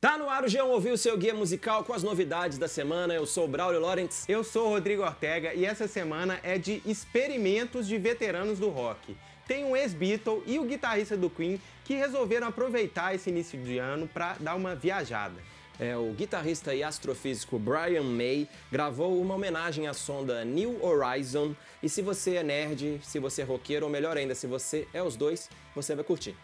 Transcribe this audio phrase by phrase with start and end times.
[0.00, 3.14] Tá no ar o G1 Ouviu, seu guia musical com as novidades da semana.
[3.14, 4.30] Eu sou o Braulio Lawrence.
[4.30, 9.16] Eu sou o Rodrigo Ortega e essa semana é de experimentos de veteranos do rock.
[9.48, 14.06] Tem um ex-Beatle e o guitarrista do Queen que resolveram aproveitar esse início de ano
[14.06, 15.34] para dar uma viajada.
[15.80, 21.56] É, o guitarrista e astrofísico Brian May gravou uma homenagem à sonda New Horizon.
[21.82, 25.02] E se você é nerd, se você é roqueiro, ou melhor ainda, se você é
[25.02, 26.36] os dois, você vai curtir.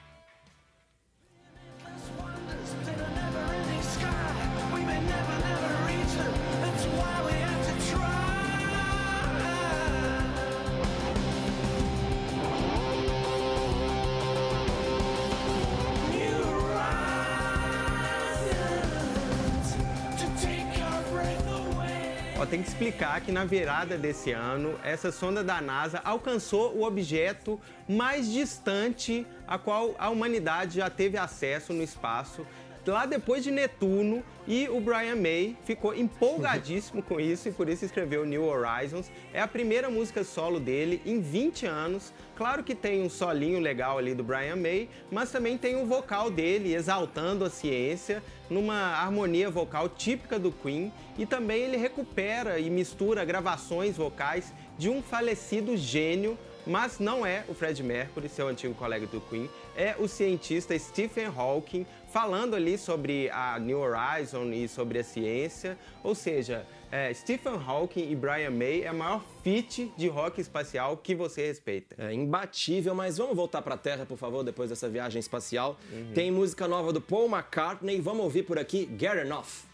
[22.51, 27.59] Tem que explicar que na virada desse ano, essa sonda da NASA alcançou o objeto
[27.89, 32.47] mais distante a qual a humanidade já teve acesso no espaço,
[32.91, 37.85] lá depois de Netuno, e o Brian May ficou empolgadíssimo com isso e por isso
[37.85, 39.10] escreveu New Horizons.
[39.32, 42.12] É a primeira música solo dele em 20 anos.
[42.37, 46.30] Claro que tem um solinho legal ali do Brian May, mas também tem o vocal
[46.30, 52.68] dele exaltando a ciência numa harmonia vocal típica do Queen e também ele recupera e
[52.68, 58.74] mistura gravações vocais de um falecido gênio mas não é o Fred Mercury, seu antigo
[58.74, 64.69] colega do Queen, é o cientista Stephen Hawking falando ali sobre a New Horizon e
[64.69, 65.76] sobre a ciência.
[66.03, 70.97] Ou seja, é, Stephen Hawking e Brian May é a maior feat de rock espacial
[70.97, 71.97] que você respeita.
[71.98, 75.76] É imbatível, mas vamos voltar para a Terra, por favor, depois dessa viagem espacial.
[75.93, 76.12] Uhum.
[76.15, 79.65] Tem música nova do Paul McCartney, vamos ouvir por aqui Get Enough.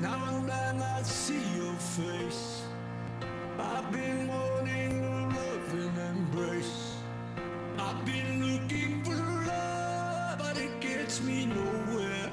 [0.00, 2.62] Now that I see your face,
[3.58, 6.94] I've been wanting a loving embrace.
[7.78, 12.32] I've been looking for love, but it gets me nowhere.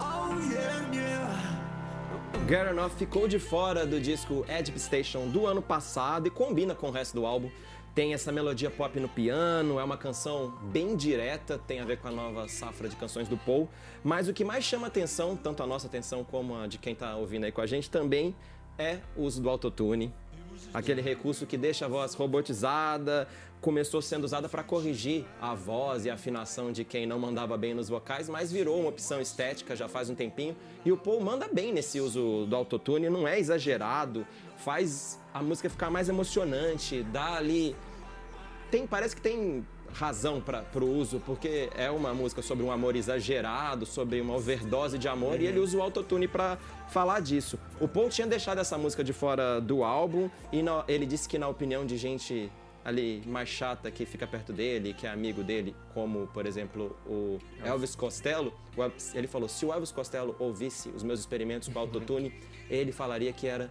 [0.00, 2.70] Oh yeah, yeah.
[2.70, 6.90] Enough ficou de fora do disco Edge Station do ano passado e combina com o
[6.90, 7.50] resto do álbum.
[7.94, 12.08] Tem essa melodia pop no piano, é uma canção bem direta, tem a ver com
[12.08, 13.68] a nova safra de canções do Paul.
[14.02, 17.14] Mas o que mais chama atenção, tanto a nossa atenção como a de quem está
[17.16, 18.34] ouvindo aí com a gente, também
[18.78, 20.10] é o uso do autotune.
[20.72, 23.28] Aquele recurso que deixa a voz robotizada,
[23.60, 27.72] começou sendo usada para corrigir a voz e a afinação de quem não mandava bem
[27.72, 30.56] nos vocais, mas virou uma opção estética já faz um tempinho.
[30.84, 34.26] E o Paul manda bem nesse uso do autotune, não é exagerado,
[34.58, 37.76] faz a música ficar mais emocionante, dá ali.
[38.72, 42.96] Tem, parece que tem razão para o uso, porque é uma música sobre um amor
[42.96, 45.42] exagerado, sobre uma overdose de amor, uhum.
[45.42, 46.56] e ele usa o autotune para
[46.88, 47.58] falar disso.
[47.78, 51.48] O Paul tinha deixado essa música de fora do álbum, e ele disse que, na
[51.48, 52.50] opinião de gente
[52.82, 57.38] ali mais chata que fica perto dele, que é amigo dele, como, por exemplo, o
[57.62, 58.54] Elvis Costello,
[59.14, 62.32] ele falou: se o Elvis Costello ouvisse os meus experimentos com autotune,
[62.70, 63.70] ele falaria que era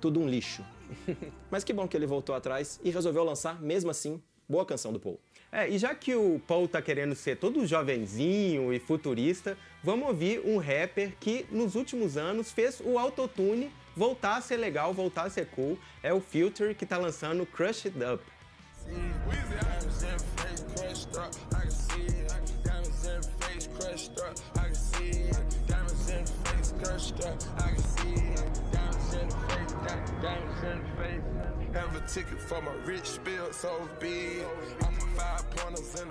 [0.00, 0.64] tudo um lixo.
[1.50, 4.98] Mas que bom que ele voltou atrás e resolveu lançar, mesmo assim, boa canção do
[4.98, 5.18] Paul.
[5.52, 10.40] É, e já que o Paul tá querendo ser todo jovenzinho e futurista, vamos ouvir
[10.44, 15.30] um rapper que nos últimos anos fez o autotune voltar a ser legal, voltar a
[15.30, 15.78] ser cool.
[16.02, 18.22] É o Future que tá lançando Crush It Up.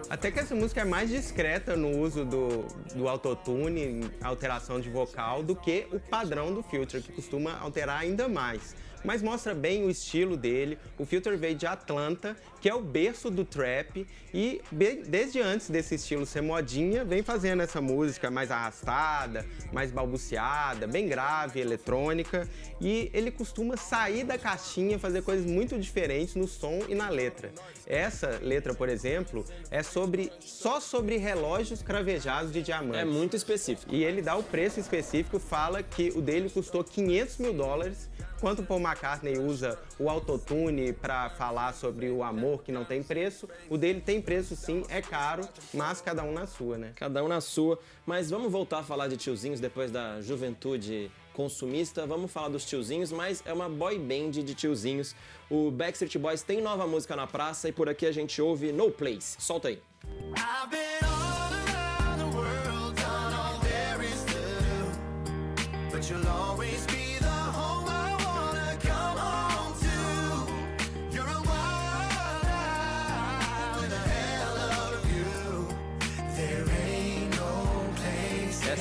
[0.09, 2.63] Até que essa música é mais discreta no uso do,
[2.95, 8.27] do autotune, alteração de vocal, do que o padrão do Future, que costuma alterar ainda
[8.27, 10.77] mais mas mostra bem o estilo dele.
[10.97, 14.61] O Filter veio de Atlanta, que é o berço do trap, e
[15.09, 21.07] desde antes desse estilo ser modinha, vem fazendo essa música mais arrastada, mais balbuciada, bem
[21.07, 22.47] grave, eletrônica,
[22.79, 27.51] e ele costuma sair da caixinha, fazer coisas muito diferentes no som e na letra.
[27.87, 33.01] Essa letra, por exemplo, é sobre só sobre relógios cravejados de diamantes.
[33.01, 33.93] É muito específico.
[33.93, 38.63] E ele dá o preço específico, fala que o dele custou 500 mil dólares Enquanto
[38.63, 43.77] Paul McCartney usa o autotune para falar sobre o amor que não tem preço, o
[43.77, 46.93] dele tem preço sim, é caro, mas cada um na sua, né?
[46.95, 47.77] Cada um na sua.
[48.05, 52.07] Mas vamos voltar a falar de tiozinhos depois da juventude consumista.
[52.07, 55.13] Vamos falar dos tiozinhos, mas é uma boy band de tiozinhos.
[55.49, 58.89] O Backstreet Boys tem nova música na praça e por aqui a gente ouve No
[58.89, 59.35] Place.
[59.37, 59.81] Solta aí.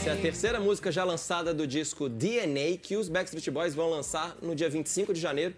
[0.08, 3.90] Essa é a terceira música já lançada do disco DNA, que os Backstreet Boys vão
[3.90, 5.54] lançar no dia 25 de janeiro.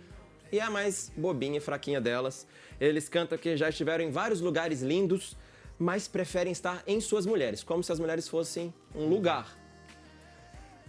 [0.50, 2.48] E é a mais bobinha e fraquinha delas.
[2.80, 5.36] Eles cantam que já estiveram em vários lugares lindos,
[5.78, 9.56] mas preferem estar em suas mulheres, como se as mulheres fossem um lugar.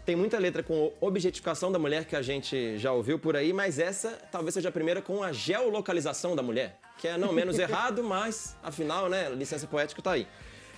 [0.07, 3.77] Tem muita letra com objetificação da mulher que a gente já ouviu por aí, mas
[3.77, 8.03] essa talvez seja a primeira com a geolocalização da mulher, que é não menos errado,
[8.03, 10.25] mas afinal, né, licença poética tá aí.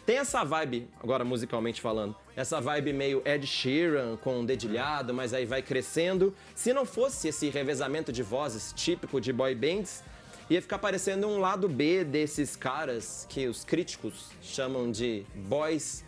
[0.06, 5.34] Tem essa vibe, agora musicalmente falando, essa vibe meio Ed Sheeran com um dedilhado, mas
[5.34, 6.36] aí vai crescendo.
[6.54, 10.04] Se não fosse esse revezamento de vozes típico de boy bands,
[10.50, 16.04] ia ficar parecendo um lado B desses caras que os críticos chamam de boys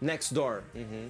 [0.00, 0.62] next door.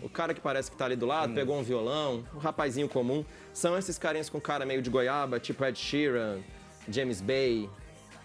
[0.03, 3.25] O cara que parece que tá ali do lado, pegou um violão, um rapazinho comum.
[3.53, 6.41] São esses carinhas com cara meio de goiaba, tipo Ed Sheeran,
[6.89, 7.71] James Bay,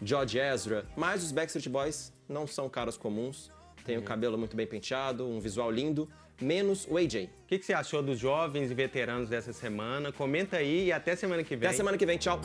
[0.01, 0.85] George Ezra.
[0.95, 3.53] Mas os Backstreet Boys não são caras comuns.
[3.85, 6.09] Tem o cabelo muito bem penteado, um visual lindo,
[6.41, 7.25] menos o AJ.
[7.25, 10.11] O que, que você achou dos jovens e veteranos dessa semana?
[10.11, 11.69] Comenta aí e até semana que vem.
[11.69, 12.41] Até semana que vem, tchau.